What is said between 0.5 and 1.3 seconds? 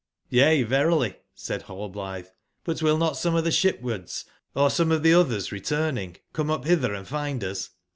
''Y^a, verily,''